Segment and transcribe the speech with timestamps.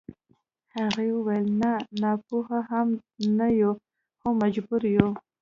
[0.75, 2.87] هغې وويل نه ناپوهه هم
[3.37, 3.71] نه يو
[4.19, 5.07] خو مجبور يو.